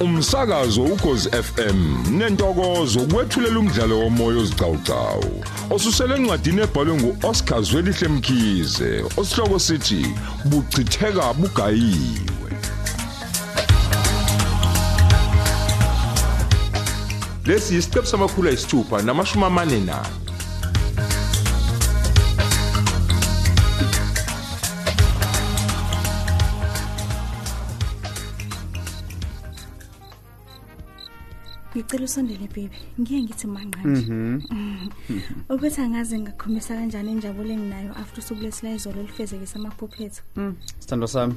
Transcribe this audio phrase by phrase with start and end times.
[0.00, 1.78] umsakazo ukhozi FM
[2.18, 10.06] nentokozo kwethulela umdlalo womoya ozicawucawu osusele encwadini ebhalwe ngu-Oscar Zwelihle Mkhize osihloko sithi
[10.44, 12.50] buchitheka bugayiwe.
[17.46, 20.27] Lesi isiqebu samakhulu ayisithupha namashumi amane nane.
[31.78, 34.04] Ngicela usondele baby ngiye ngithi manqanje
[35.50, 40.22] ukuthi angazi ngakhombisa kanjani injabulo enginayo after usuku lesila izolo lifezekisa amaphuphethu
[40.78, 41.34] Sithando sami.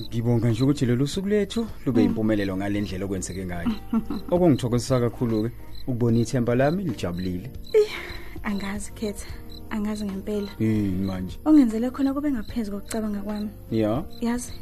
[0.00, 3.70] Ngibonga nje ukuthi lolu suku lethu lube impumelelo ngalendlela okwenzeke ngayo.
[4.30, 5.50] Okungithokozisa kakhulu ke
[5.86, 7.50] ukubona ithemba lami lijabulile.
[8.42, 9.26] angazi khetha
[9.70, 11.38] angazi ngempela Eh manje.
[11.44, 14.04] ongenzele khona kube ngaphezulu kokucabanga kwami Ya.
[14.20, 14.52] yazi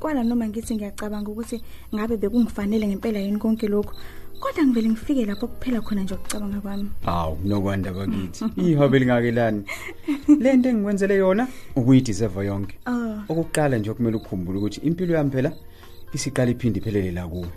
[0.00, 1.62] kwala noma ngithi ngiyacabanga ukuthi
[1.94, 3.94] ngabe bekungifanele ngempela yini konke lokhu
[4.40, 8.44] kodwa ngivele ngifike lapho kuphela khona nje ukucabanga kwami Aw, nokwanda bakithi.
[8.56, 9.64] Ihobe lingakelani.
[10.40, 12.74] Lento engikwenzele yona ukuyideserve yonke.
[12.86, 15.52] oh Okuqala nje okumele ukukhumbule ukuthi impilo yami phela
[16.14, 17.48] isiqala iphinde iphelele la kuwe.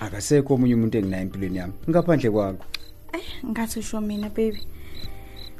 [0.00, 2.64] Akasekho omunye umuntu enginayo empilweni yami ngaphandle kwakho.
[3.12, 4.60] Ay, ngathi usho mina baby.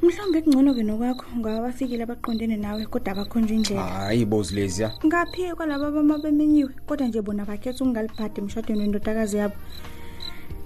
[0.02, 3.82] Mhlawumbe kungcono ke nokwakho ngoba bafikile abaqondene nawe kodwa abakhonje indlela.
[3.82, 4.92] Hayi bozi lezi ya.
[5.06, 9.54] Ngaphi kwalabo abama bemenyiwe kodwa nje bona bakhetha ukungalibhadi emshadweni wendodakazi yabo.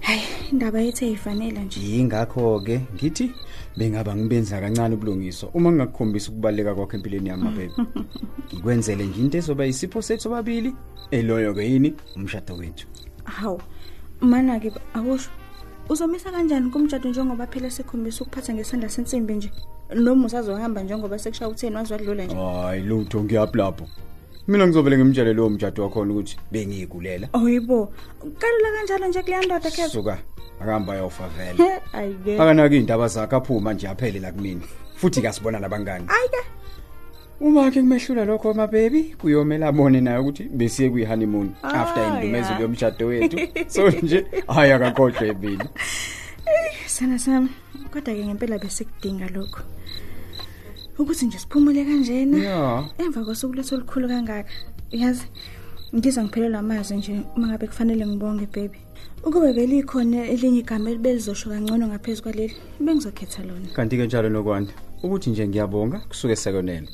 [0.05, 1.79] Hayi, indaba yethu eyifanele nje.
[1.79, 3.31] Yingakho ke ngithi
[3.77, 7.73] bengaba ngibenza kancane ubulungiswa uma ngingakukhombisa ukubaleka kwakho empilweni yami baby.
[8.53, 10.75] Ngikwenzele nje into ezoba isipho sethu babili
[11.11, 12.87] eloyo ke yini umshado wethu.
[13.23, 13.61] Hawu.
[14.21, 15.29] Mana ke awusho.
[15.89, 19.51] Uzomisa kanjani kumshado njengoba phela sekhombisa ukuphatha ngesandla sensimbi nje?
[19.95, 22.35] Noma usazohamba njengoba sekushaya utheni wazwadlula nje.
[22.35, 23.87] Hayi lutho ngiyaphlapho.
[24.47, 27.29] Mina ngizobele ngimtshele lo mjado wakho ukuthi bengiyigulela.
[27.33, 27.93] Oyibo.
[28.39, 29.89] Kalula kanjalo nje kuyandoda khetha.
[29.89, 30.17] Suka
[30.61, 31.81] akahamba yofa vele.
[31.93, 32.35] Ayike.
[32.41, 34.61] Akanaki indaba zakhe aphuma nje aphele la kumina.
[34.95, 36.05] Futhi kasibona nabangani.
[36.07, 36.37] Ayike.
[37.41, 42.03] Uma ke kumehlula lokho ma baby kuyomela abone naye ukuthi besiye kuyi honeymoon Ah, after
[42.07, 42.59] indumezo ya.
[42.59, 43.37] yomshado wethu.
[43.67, 45.69] So nje hayi akakhohlwe ebili.
[46.87, 47.49] sana sami
[47.91, 49.61] kodwa ke ngempela besikudinga lokho
[50.99, 52.89] ukuthi nje siphumule kanjena Ya.
[52.97, 54.49] emva kosuku lethu olukhulu kangaka
[54.91, 55.25] yazi
[55.95, 58.77] ngiza ngiphelelwa amazwi nje uma ngabe kufanele ngibonge baby
[59.23, 64.73] ukube belikhona elinye igama elibelizosho kangcono ngaphezulu kwaleli bengizokhetha lona Kanti ke njalo nokwanda
[65.03, 66.87] ukuthi nje ngiyabonga kusuke sekonela.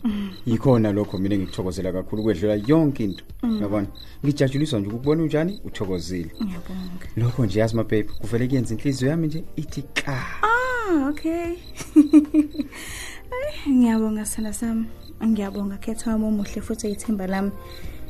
[0.46, 3.24] Yikhona lokho mina ngikuthokozela kakhulu kwedlula yonke into.
[3.62, 3.88] Yabona?
[4.26, 6.32] Ngijajuliswa nje ukubona unjani uthokozile.
[6.44, 10.18] ngiyabonga Lokho nje yazi ma baby kuvele kuyenza inhliziyo yami nje ithi ka.
[10.44, 11.58] ah okay Ay,
[13.70, 14.86] ngiyabonga sana sami
[15.24, 15.78] ngiyabonga.
[15.78, 17.52] Khetha wami omuhle futhi eyithemba lami.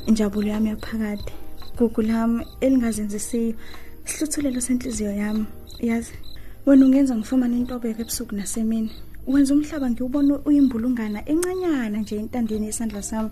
[0.07, 1.31] Injabulo yami yaphakade.
[1.77, 3.55] Gugu lami elingazenzisiyo.
[4.05, 5.45] Sihluthulelo senhliziyo yami.
[5.79, 6.13] Yazi
[6.65, 8.91] wena ungenza ngifumane intobeko ebusuku nasemini.
[9.27, 13.29] Wenza umhlaba ngiwubona uyimbulungana encanyana nje entandweni yesandla sami.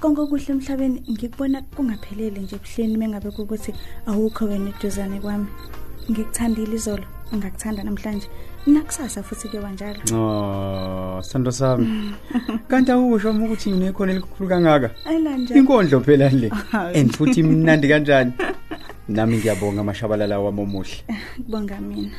[0.00, 3.72] Konke okuhle emhlabeni ngikubona kungaphelele nje ebuhleni mengabe kukuthi
[4.06, 5.48] awukho wena eduzane kwami.
[6.08, 8.28] Ngikuthandile izolo ngakuthanda namhlanje
[8.66, 12.12] nakusasa futhi ke wanjalo Oh, sando sami.
[12.68, 14.90] Kanti awusho uma ukuthi nginekhona elikhulu kangaka?
[15.06, 16.48] ayilanje Inkondlo phela le.
[16.98, 18.32] And futhi imnandi kanjani?
[19.08, 21.04] Nami ngiyabonga amashabalala wami omuhle.
[21.36, 22.10] kubonga mina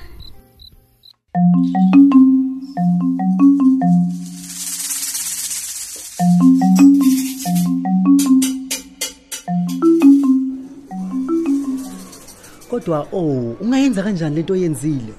[12.71, 15.13] kodwa oh ungayenza kanjani lento oyenzile?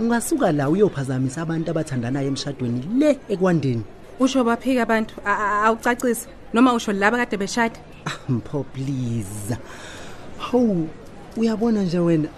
[0.00, 3.84] Ungasuka la uyophazamisa abantu abathandanayo emshadweni le ekwandeni.
[4.18, 9.56] Usho baphika abantu awucacise noma usho laba kade beshada ah mpho please.
[10.38, 10.88] Hawu
[11.36, 12.28] uyabona nje wena?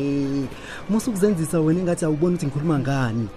[0.90, 3.28] Musukuzenzisa wena engathi awuboni ukuthi ngikhuluma ngani.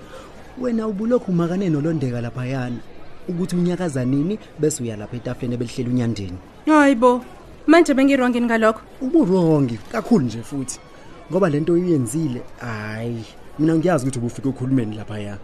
[0.61, 2.79] Wena ubulokhu umakane nolondeka laphayana.
[3.27, 6.37] Ukuthi unyakaza nini bese uya lapha etafeni ebelihlela unyandeni.
[6.65, 7.21] Hayibo
[7.67, 8.81] manje bengirongini ngalokho?
[9.01, 10.79] Uburongi kakhulu nje futhi.
[11.31, 13.25] Ngoba lento uyenzile hayi
[13.59, 15.37] mina ngiyazi ukuthi ubufika ukhulumeni laphaya.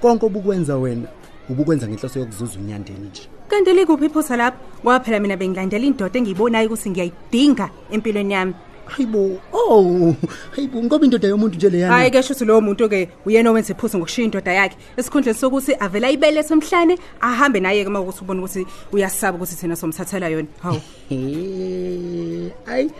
[0.00, 1.08] Konke obukwenza wena
[1.48, 3.28] ubukwenza ngenhloso yokuzuza unyandeni nje.
[3.48, 4.58] Kanti likuphi iphutha lapho?
[4.82, 8.54] Ngoba phela mina bengilandela indoda engiyibonayo ukuthi ngiyayidinga empilweni yami
[8.86, 10.14] hayibo oh
[10.56, 14.24] hayibo ngoba indoda yomuntu nje leyana hayi ke shuthi lowo muntu-ke uyena owenza iphutha ngokushiya
[14.24, 14.76] indoda yakhe.
[14.96, 20.28] Esikhundleni sokuthi avele ayibele semhlane ahambe naye-ke uma ukuthi ubone ukuthi uyasaba ukuthi thina somthathela
[20.28, 20.48] yona.
[20.62, 20.80] Hawu.
[22.72, 22.90] Ayi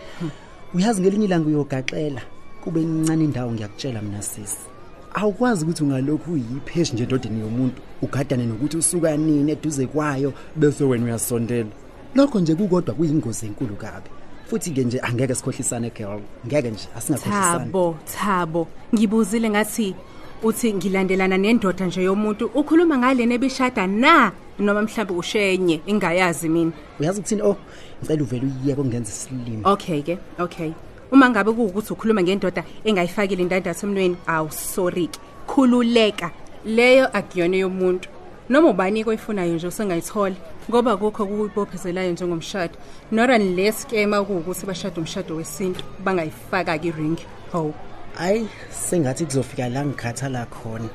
[0.73, 2.21] uyazi ngelinye ilanga uyogaxela.
[2.63, 4.75] Kube incane indawo ngiyakutshela mina sisi
[5.13, 11.05] awukwazi ukuthi ungalokhu uyipheshi nje endodeni yomuntu ugadane nokuthi usuka nini eduze kwayo bese wena
[11.05, 11.69] uyasondela.
[12.15, 14.09] Lokho nje kukodwa kuyingozi enkulu kabi.
[14.49, 19.95] Futhi ke nje angeke sikhohlisane girl ngeke nje asingakhohlisane Thabo, Thabo, ngibuzile ngathi
[20.43, 26.71] uthi ngilandelana nendoda nje yomuntu ukhuluma ngale nebishada na noma mhlawumbe ushenye ingayazi mina.
[26.99, 27.57] uyazi ukuthini oh
[28.03, 30.71] ngicela uvele uyiyeke ungenza isilimo Okay ke, okay.
[31.11, 35.19] Uma ngabe kuwukuthi ukhuluma ngendoda engayifakile indandatho emnweni, awu sorry ke.
[35.47, 36.31] Khululeka.
[36.65, 38.09] Leyo akuyona yomuntu.
[38.49, 40.35] Noma ubani koyifunayo nje usengayithola
[40.69, 42.75] ngoba kukho ukuyibophezelayo njengomshado.
[43.11, 47.17] Nora le scam ukuwukuthi bashada umshado wesintu bangayifaka ke ring.
[47.51, 47.73] Hawu.
[48.17, 50.89] hayi sengathi kuzofika la ngikhathala khona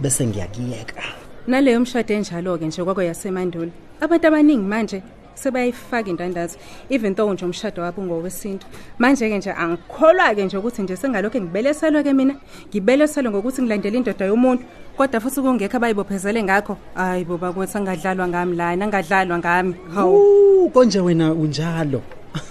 [0.00, 1.02] bese ngiyakiyeka
[1.46, 3.70] Naleyo mshado enjalo ke nje kwakho yasemandulo.
[4.00, 5.02] Abantu abaningi manje
[5.36, 8.66] sebayifaka indandatho even though nje umshado wabo ngowesintu.
[8.98, 12.34] Manje ke nje angikholwa ke nje ukuthi nje sengalokho ngibeleselwe ke mina.
[12.68, 14.64] Ngibeleselwe ngokuthi ngilandele indoda yomuntu
[14.96, 16.76] kodwa futhi kungekho abayibophezele ngakho.
[16.94, 19.74] Hayi boba kwethi angadlalwa ngami la, angadlalwa ngami.
[19.94, 20.64] Hawu.
[20.64, 22.02] Uh, konje wena unjalo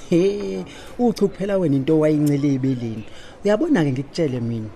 [0.09, 0.65] He,
[0.99, 3.03] uchu kuphela wena into wayincele ebeleni
[3.43, 4.69] uyabona ke ngikutshele mina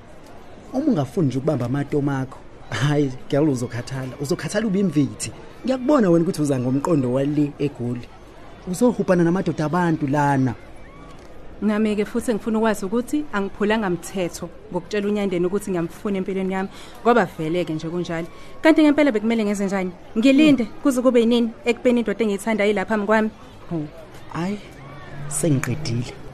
[0.74, 2.38] uma ungafuni nje ukubamba amatomo akho
[2.69, 5.31] hayi girl uzokhathala uzokhathala ube imvithi
[5.63, 8.07] ngiyakubona wena ukuthi uza ngomqondo wale egoli
[8.68, 10.56] uzohupana namadoda abantu lana
[11.62, 16.69] Nami ke futhi ngifuna ukwazi ukuthi angiphulanga mthetho ngokutshela unyandeni ukuthi ngiyamfuna empilweni yami
[17.04, 18.27] ngoba vele ke nje kunjalo.
[18.62, 19.92] Kanti ngempela bekumele ngenze njani?
[20.18, 23.30] Ngilinde kuze kube yinini ekubeni indoda engiyithanda yilapha phambi kwami.
[23.69, 23.88] Hawu.
[24.33, 24.57] hayi
[25.27, 26.29] sengiqedile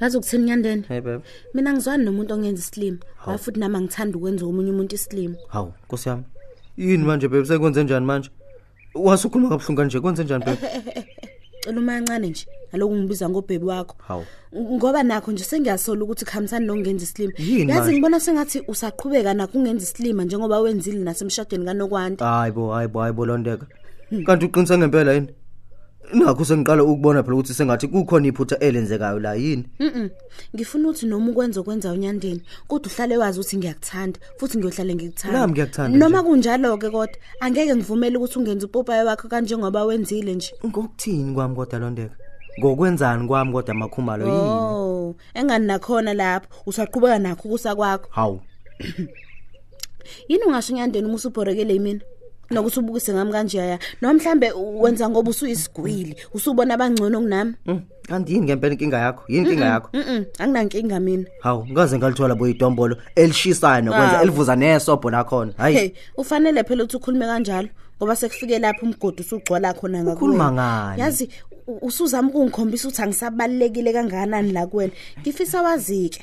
[0.00, 1.24] yazi ukuthini nyandeni hey babe.
[1.54, 5.36] Mina ngizwani nomuntu ongenza isilimo hayi futhi nami angithanda ukwenza omunye umuntu isilimo.
[5.48, 6.24] Hawu nkosi yami.
[6.76, 7.44] Yini manje babe?
[7.44, 8.30] Sekwenze njani manje?
[8.94, 10.58] Wasukhuluma kabuhlungu kanje kwenze njani babe?
[11.64, 13.96] Cela umancane nje aloku ngibiza ngobhebi wakho.
[14.08, 14.24] Hawu.
[14.54, 17.32] Ngoba nakho nje sengiyasola ukuthi khamisani nokungenza isilimo.
[17.38, 17.92] Yini yazi manje?
[17.92, 23.12] ngibona sengathi usaqhubeka nakho ungenza isilima njengoba wenzile nasemshadweni kanokwanda hayi bo hayi bo hayi
[23.12, 23.66] bo londeka.
[24.26, 25.28] Kanti uqinise ngempela yini?
[26.12, 30.08] Nakho sengiqala ukubona phela ukuthi sengathi kukhona iphutha elenzekayo la yini Mhm.
[30.54, 35.38] Ngifuna ukuthi noma ukwenza okwenza unyandeni, kodwa uhlale wazi ukuthi ngiyakuthanda futhi ngiyohlale ngikuthanda.
[35.40, 36.28] Nami ngiyakuthanda Noma nje.
[36.28, 40.52] kunjalo ke kodwa angeke ngivumele ukuthi ungenze upopaye wakho kanje ngoba wenzile nje.
[40.66, 42.14] ngokuthini kwami kodwa londeka
[42.60, 48.08] ngokwenzani kwami kodwa makhumalo yini Oh, engani nakhona lapho usaqhubeka nakho kusa kwakho.
[48.10, 48.40] hawu
[50.28, 52.00] Yini ungasho unyandeni uma usubhorekele yimina?
[52.54, 53.78] Nokuthi ubukise ngami kanje ya.
[54.02, 57.54] Noma mhlambe wenza ngoba usuyisigwili, usubona abangcono kunami.
[57.66, 61.24] Mm, kanti yini ngempela inkinga yakho yini inkinga yakho Mhm, anginankinga mina.
[61.40, 64.22] hawu ngaze ngalithola bo idombolo elishisayo nokwenza Hawu.
[64.22, 67.68] elivuza nesobho lakhona hayi Hey, ufanele phela ukuthi ukhulume kanjalo
[67.98, 70.14] ngoba sekufike lapho umgodi usugcwala khona ngakuwe.
[70.14, 71.00] Ukhuluma ngani?
[71.00, 71.28] Yazi
[71.66, 74.92] u- usuzama ukungikhombisa ukuthi angisabalekile kangakanani la kuwena.
[75.20, 76.22] Ngifisa wazike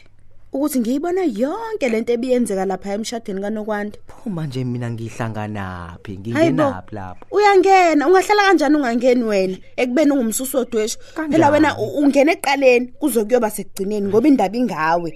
[0.53, 3.97] ukuthi ngiyibona yonke lento ebiyenzeka lapha emshadweni kanokwanda.
[4.07, 6.29] pho manje mina ngihlanganaphi Hayibo.
[6.29, 10.97] ngingenaphi lapho Uyangena, ungahlala kanjani ungangeni wena ekubeni ungumsusu odweshu.
[11.15, 11.31] Kanjani?
[11.33, 15.09] Phela wena u- ungena eqaleni kuzokuyoba sekugcineni ngoba indaba ingawe.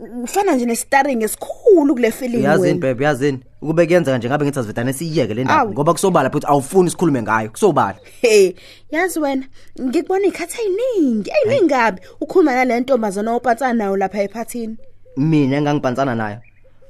[0.00, 2.80] U- Ufana nje nestarring esikhulu kule film yazini wena.
[2.80, 5.72] bebe yazini ukube kuyenzeka nje ngabe ngithi asivedane siyiyeke le ndaba Awu.
[5.72, 8.52] ngoba kusobala futhi awufuni sikhulume ngayo kusobala Hey,
[8.90, 9.44] yazi wena,
[9.80, 14.76] ngikubona ikhatha eziningi, eziningabi ukhuluma nale ntombazana opatsana nayo lapha ephathini.
[15.16, 16.38] mina engangibhansana nayo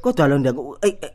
[0.02, 1.10] kodwa lo ndeka ey, ey, ey,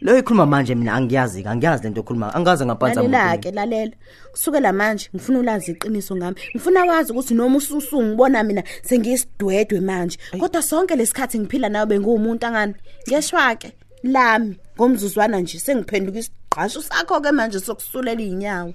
[0.00, 3.92] leyo ikhuluma manje mina angiyazi angiyazi lento okhuluma angaze ngabhansa Lalela ke lalela.
[4.32, 6.36] Kusukela manje ngifuna ulazi iqiniso ngami.
[6.54, 10.18] Ngifuna wazi ukuthi noma ususu ngibona mina sengiyisidwedwe manje.
[10.40, 12.74] Kodwa sonke lesikhathi ngiphila nawe bengumuntu angani.
[13.08, 18.74] Ngeshwa ke lami ngomzuzwana nje sengiphenduka isigqasho sakho ke manje sokusulela inyawo.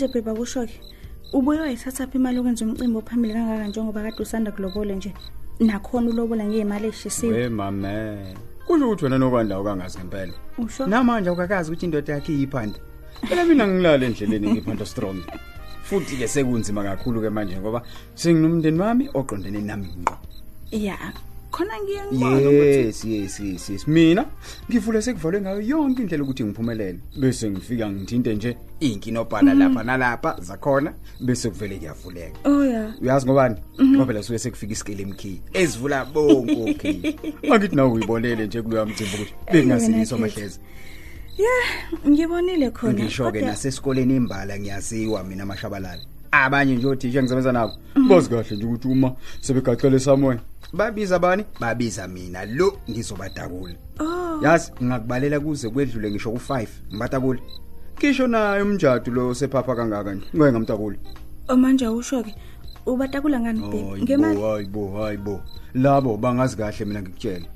[0.00, 0.80] Manje bheba kusho ke
[1.32, 5.12] ubuye wayithatha phi imali okwenza umcimbi ophambili kangaka njengoba kade usanda kulobole nje?
[5.60, 8.34] Nakhona ulobola ngezimali ezishisiwe we mame.
[8.66, 10.86] Kusho ukuthi wena nokwanda ukangazi ngempela usho?
[10.86, 12.78] Namanje awukakazi ukuthi indoda yakhe iyiphanda
[13.28, 15.18] phela mina ngilala endleleni ngiphanda strong.
[15.82, 17.82] Futhi ke sekunzima kakhulu ke manje ngoba
[18.14, 20.16] senginomndeni wami oqondene nami ngqo.
[20.72, 20.96] Ya
[21.60, 23.88] khona yes yes yes yes.
[23.88, 24.26] Mina
[24.70, 26.98] ngivule sekuvalwe ngayo yonke indlela ukuthi ngiphumelele.
[27.18, 32.38] Bese ngifika ngithinte nje inkinobhala lapha nalapha zakhona bese kuvele kuyavuleka.
[32.44, 33.56] Oh ya uyazi ngobani?
[33.82, 37.14] Ngoba phela suke sekufika isikele emkhiyi ezivula bonke okay
[37.52, 40.60] angithi nawe uyibolele nje kuloya mcimbi ukuthi bekungasikiswa amahleza
[41.38, 47.72] ya ngibonile khona ngisho ke nasesikoleni imbala ngiyaziwa mina amashabalala abanye nje othisha engisebenza nabo.
[48.08, 50.38] Bazi kahle nje ukuthi uma sebegacele samoya
[50.72, 51.44] babiza bani?
[51.60, 52.44] Babiza mina.
[52.44, 53.74] Lo ngizobadakula
[54.42, 57.40] yazi ngingakubalela kuze kwedlule ngisho ku5 ngibatakule
[57.98, 60.26] kisho naye umjadu lo sephapha kangaka nje.
[60.36, 60.98] Ngeke ngamtakuli
[61.48, 62.34] Oh, manje usho ke
[62.86, 64.40] ubatakula ngani baby ngemali?
[64.40, 65.42] hayibo hayibo
[65.74, 67.46] labo bangazi kahle mina ngikutshela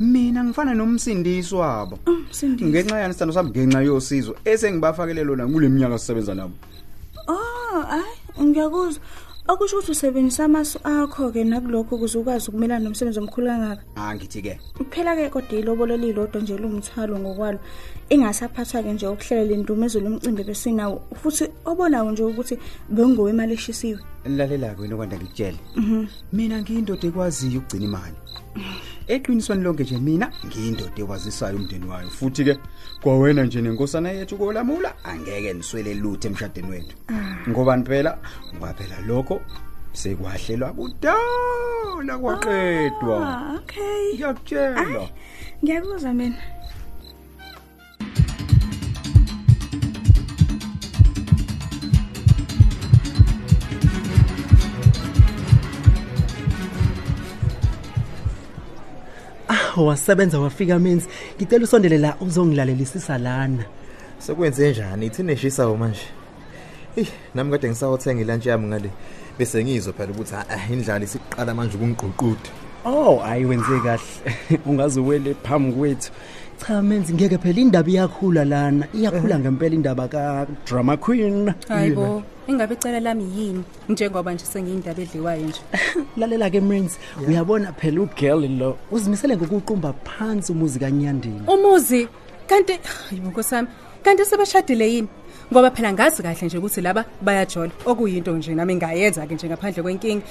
[0.00, 1.98] mina ngifana nomsindisi wabo.
[2.44, 3.50] Ngenxa yani sithando sami?
[3.50, 6.54] Ngenxa yosizo esengibafakele lona kule minyaka sisebenza nabo.
[7.28, 9.02] Oh, hayi ngiyakuzwa.
[9.48, 13.82] Okusho ukuthi usebenzisa amasu akho ke nakulokho ukuze ukwazi ukumelana nomsebenzi omkhulu kangaka.
[13.96, 17.58] ah ngithi ke Phela ke kodwa ilobolo lilodwa nje lungumthwalo ngokwalo.
[18.10, 23.98] Ingasaphathwa ke nje ukuhlelela indumezo lomcimbi besinawo futhi obonayo nje ukuthi bengowe imali eshisiwe.
[24.24, 25.58] lalela ke wena kwanda ngikutshele
[26.32, 28.16] mina ngiyindoda ekwaziyo ukugcina imali
[29.14, 32.10] eqinisweni lonke nje mina ngiyindoda ekwazisayo umndeni wayo.
[32.10, 32.54] Futhi ke
[33.02, 36.96] kwawena nje nenkosana yethu kolamula angeke niswele lutho emshadweni wethu.
[37.48, 38.18] Ngobani phela?
[38.54, 39.40] Ngoba phela lokho
[39.92, 43.16] sekwahlelwa kudala kwaqedwa.
[43.28, 44.14] Ah, okay.
[44.14, 45.08] ngiyakutshela.
[45.62, 46.59] Ngiyakuzwa mina.
[59.80, 61.08] Ah, wasebenza wafika menzi.
[61.36, 63.64] Ngicela usondele la uzongilalelisisa lana.
[64.18, 65.06] Sekwenze njani?
[65.06, 66.00] Ithine shisawo manje.
[66.96, 68.90] Eh, nami kade ngisawothenga ilunch yami ngale.
[69.38, 72.50] Bese ngizwe phela ukuthi ah indlala isiqala manje ukungqoqquda.
[72.84, 74.00] Oh, ayi wenze kahle.
[74.66, 76.10] Ungaze uwele phambi kwethu.
[76.66, 78.86] Cha menzi ngeke phela indaba iyakhula lana.
[78.94, 81.52] Iyakhula ngempela indaba ka drama queen.
[81.68, 85.60] hayibo ingabe icala lami yini njengoba nje sengiyindaba edliwayo nje
[86.16, 86.98] Lalela ke menzi,
[87.28, 91.42] uyabona phela ugirl lo uzimisele ngokuqumba phansi umuzi kaNyandini.
[91.48, 92.08] umuzi
[92.46, 93.68] kanti hayibo nkosami
[94.02, 95.08] kanti sebeshadile yini
[95.52, 99.82] ngoba phela ngazi kahle nje ukuthi laba bayajola okuyinto nje nami ngayenza ke nje ngaphandle
[99.82, 100.22] kwenkingi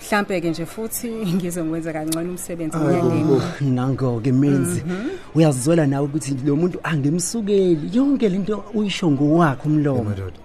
[0.00, 4.82] mhlambe ke nje futhi ngize ngikwenza kangcono umsebenzi enyangeni Nango ke menzi.
[5.34, 7.90] Uyazizwela nawe ukuthi lo muntu angimsukeli.
[7.92, 10.04] Yonke lento uyisho ngowakhe umlomo.
[10.04, 10.38] Madoda.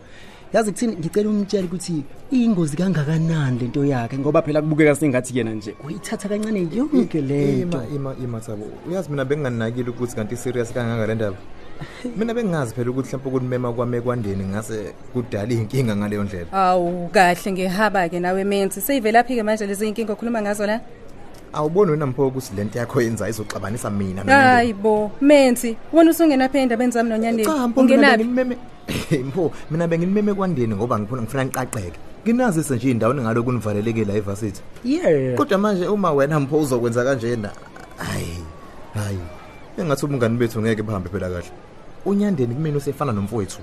[0.54, 5.76] Yazi kuthini ngicela umtshele ukuthi ingozi kangakanani lento yakhe ngoba phela kubukeka sengathi yena nje
[5.84, 7.78] uyithatha kancane yonke lento.
[7.78, 8.66] Ima ima ima thabo.
[8.88, 11.38] Uyazi mina benginganakile ukuthi kanti serious kangaka le ndaba.
[12.18, 16.52] Mina bengingazi phela ukuthi mhlawumbe ukunimema kwami ekwandeni ngase kudala inkinga ngaleyo ndlela.
[16.54, 20.82] awu kahle ngihaba ke nawe menzi seyivelaphike manje lezi inkinga okhuluma ngazo la
[21.54, 24.42] Awuboni wena mpho ukuthi lento yakho yenza izoxabanisa mina nomndeni.
[24.42, 28.58] hayibo menzi wena usungena phe endabeni zami nonyandeni Cha mpho mina ungenaphi bengimeme
[29.28, 32.00] mpho mina benginimeme kwandeni ngoba ngifuna ngifuna ngiqaqeke.
[32.24, 34.62] Nginazi nje indawo ngalo kunivaleleke la eVarsity.
[34.86, 35.36] Yeah.
[35.36, 37.52] Kodwa manje uma wena mpho uzokwenza kanjena
[37.98, 38.38] hayi
[38.94, 39.20] hayi
[39.82, 41.52] engathi umngani bethu ngeke bahambe phela kahle.
[42.10, 43.62] Unyandeni kumele usefana nomfowethu?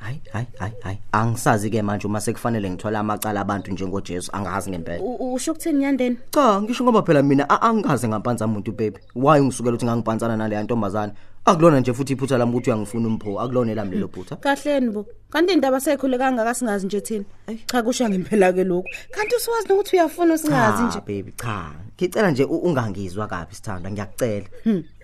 [0.00, 0.98] Hayi hayi hayi hayi.
[1.12, 5.02] Angisazi ke manje uma sekufanele ngithola amacala abantu njengojesu angazi ngempela.
[5.34, 8.98] Usho ukutheni yandeni cha ngisho ngoba phela mina a- angikaze ngampanza umuntu baby.
[9.14, 11.12] Why ngisukela ukuthi ngangipantsana nale ntombazana
[11.48, 15.52] akulona nje futhi iphutha lami ukuthi uyangifuna umpho akulona elami lelo phutha kahleni bo kanti
[15.52, 17.24] indaba sekhule kangaka singazi nje thina?
[17.66, 20.94] Cha kusha ngempela ke lokho kanti usiwazi nokuthi uyafuna singazi nje.
[20.94, 21.72] Cha baby cha.
[21.96, 24.46] Ngicela nje ungangizwa kabi sithanda ngiyakucela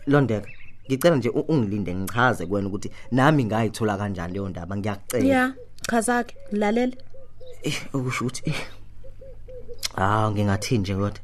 [0.06, 0.48] londeka
[0.88, 5.52] ngicela nje ungilinde ngichaze kuwena ukuthi nami ngayithola kanjani leyo ndaba ngiyakucela ya
[5.90, 6.96] chaza ke ngilalela
[7.62, 8.54] Eh, okusho ukuthi eh,
[9.96, 11.20] ah ngingathini nje kodwa?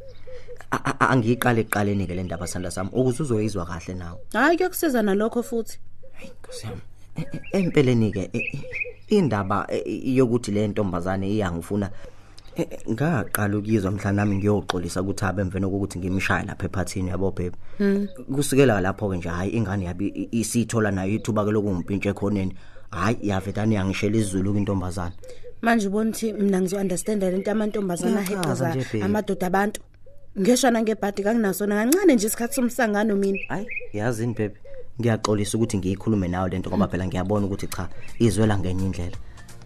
[0.70, 5.78] Angiyiqale ekuqaleni ke le ndaba sanda sami ukuze uzoyizwa kahle nawe hayi kuyokusiza nalokho futhi
[6.20, 6.80] Nkosi yami.
[7.16, 11.90] E- e- Empeleni ke e- e- indaba e- yokuthi le ntombazane iyangifuna
[12.56, 17.30] e- e, ngaqala ukuyizwa mhla nami ngiyoxolisa ukuthi abe emveni kokuthi ngimshaya lapha ephathini yabo
[17.30, 17.56] babe.
[18.34, 22.54] Kusukela lapho ke nje hayi ingane yabi i- isithola nayo ithuba ke lokungimpintsha ekhoneni.
[22.90, 25.14] Hayi yavetani yangishela izulu kwintombazane.
[25.62, 29.04] manje ubona ukuthi mina ngizo-understanda lento amantombazana Iyachaza aheqeza nje, babe.
[29.04, 29.80] amadoda abantu
[30.38, 34.54] ngeshwana ngebhadi kanginasona kancane nje isikhathi somsangano mina Hayi yazini babe.
[35.00, 39.16] Ngiyaxolisa ukuthi ngiyikhulume nawe lento ngoba phela ngiyabona ukuthi cha izwela ngenye indlela.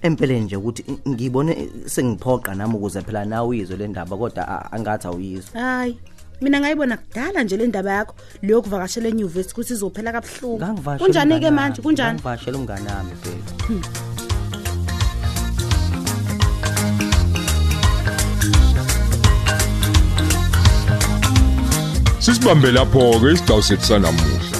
[0.02, 4.48] Empeleni nje ukuthi i- ngibone eh, sengiphoqa nami ukuze phela nawe uyizwe le ndaba kodwa
[4.48, 5.60] a- angathi awuyizwa.
[5.60, 5.98] hayi
[6.40, 10.98] mina ngayibona kudala nje le ndaba yakho leyo kuvakashela enyuvesi ukuthi izophela kabuhlungu Ngangivashela.
[10.98, 14.13] kunjani-ke umngani manje wami, kunjani Ngangivashela umngane wami babe.
[22.24, 24.58] Sisibambe lapho ke isigcawu sethu sanamuhla.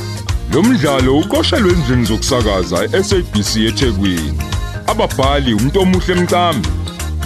[0.52, 4.38] Lo mdlalo uqoshelwe endlini zokusakaza eSABC eThekwini.
[4.87, 6.68] Ababhali umuntu omuhle emcambi,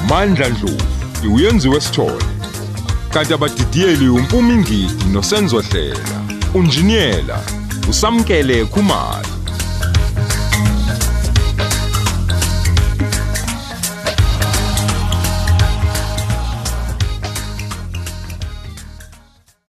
[0.08, 0.98] Mandla Dlovu.
[1.34, 2.24] uyenziwe sithole
[3.10, 6.22] kanti abadidiyeli umpumi ngidi nosenzo hlela
[6.54, 7.40] unjiniyela
[7.90, 9.37] usamkele khumalo